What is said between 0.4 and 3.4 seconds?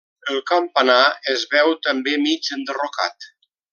campanar es veu també mig enderrocat.